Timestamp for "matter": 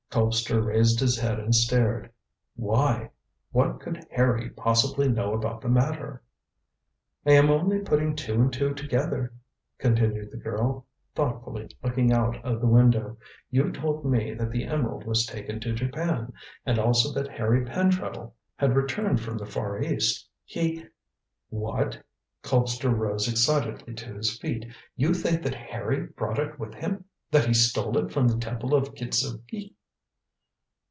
5.69-6.21